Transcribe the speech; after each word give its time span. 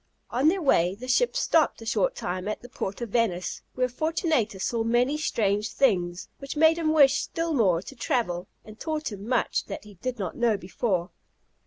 On 0.31 0.47
their 0.47 0.63
way 0.63 0.95
the 0.95 1.07
ship 1.07 1.35
stopped 1.35 1.79
a 1.79 1.85
short 1.85 2.15
time 2.15 2.47
at 2.47 2.63
the 2.63 2.69
port 2.69 3.01
of 3.01 3.09
Venice, 3.09 3.61
where 3.75 3.87
Fortunatus 3.87 4.65
saw 4.65 4.83
many 4.83 5.15
strange 5.15 5.71
things, 5.73 6.27
which 6.39 6.57
made 6.57 6.79
him 6.79 6.91
wish 6.91 7.21
still 7.21 7.53
more 7.53 7.83
to 7.83 7.95
travel, 7.95 8.47
and 8.65 8.79
taught 8.79 9.11
him 9.11 9.27
much 9.27 9.65
that 9.65 9.83
he 9.83 9.93
did 9.93 10.17
not 10.17 10.35
know 10.35 10.57
before. 10.57 11.11